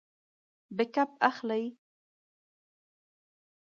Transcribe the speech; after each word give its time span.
بیک 0.75 0.95
اپ 1.03 1.11
اخلئ؟ 1.29 1.65